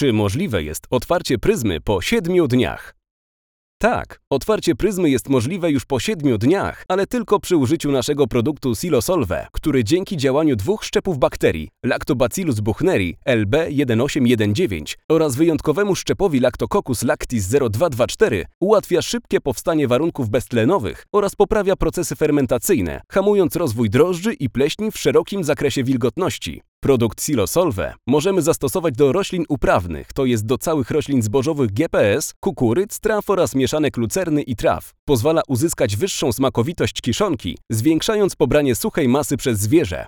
[0.00, 2.94] Czy możliwe jest otwarcie pryzmy po 7 dniach?
[3.78, 8.74] Tak, otwarcie pryzmy jest możliwe już po 7 dniach, ale tylko przy użyciu naszego produktu
[8.74, 17.48] Silosolve, który dzięki działaniu dwóch szczepów bakterii Lactobacillus buchneri LB1819 oraz wyjątkowemu szczepowi Lactococcus lactis
[17.48, 24.90] 0224 ułatwia szybkie powstanie warunków beztlenowych oraz poprawia procesy fermentacyjne, hamując rozwój drożdży i pleśni
[24.90, 26.62] w szerokim zakresie wilgotności.
[26.82, 33.00] Produkt Silosolve możemy zastosować do roślin uprawnych, to jest do całych roślin zbożowych GPS, kukurydz,
[33.00, 34.92] traw oraz mieszanek lucerny i traw.
[35.04, 40.06] Pozwala uzyskać wyższą smakowitość kiszonki, zwiększając pobranie suchej masy przez zwierzę.